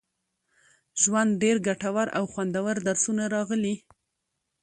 ژوند، 1.01 1.31
ډېر 1.43 1.55
ګټور 1.67 2.07
او 2.17 2.23
خوندور 2.31 2.75
درسونه 2.87 3.23
راغلي 3.35 3.75